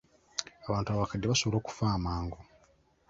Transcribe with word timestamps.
Abantu 0.67 0.89
abakadde 0.91 1.25
basobola 1.31 1.57
okufa 1.59 1.83
amangu. 1.97 2.39